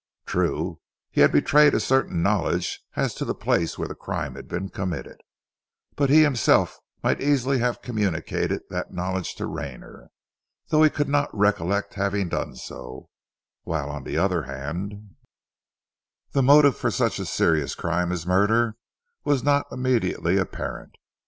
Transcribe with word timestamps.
True, 0.25 0.79
he 1.11 1.21
had 1.21 1.31
betrayed 1.31 1.75
a 1.75 1.79
certain 1.79 2.23
knowledge 2.23 2.81
as 2.95 3.13
to 3.13 3.23
the 3.23 3.35
place 3.35 3.77
where 3.77 3.87
the 3.87 3.93
crime 3.93 4.33
had 4.33 4.47
been 4.47 4.69
committed, 4.69 5.21
but 5.95 6.09
he 6.09 6.23
himself 6.23 6.79
might 7.03 7.21
easily 7.21 7.59
have 7.59 7.83
communicated 7.83 8.63
that 8.71 8.91
knowledge 8.91 9.35
to 9.35 9.45
Rayner, 9.45 10.09
though 10.69 10.81
he 10.81 10.89
could 10.89 11.07
not 11.07 11.29
recollect 11.37 11.93
having 11.93 12.29
done 12.29 12.55
so, 12.55 13.09
whilst 13.63 13.91
on 13.93 14.03
the 14.03 14.17
other 14.17 14.41
hand, 14.41 15.17
the 16.31 16.41
motive 16.41 16.75
for 16.75 16.89
such 16.89 17.19
a 17.19 17.25
serious 17.27 17.75
crime 17.75 18.11
as 18.11 18.25
murder 18.25 18.77
was 19.23 19.43
not 19.43 19.67
immediately 19.71 20.35
apparent. 20.37 20.95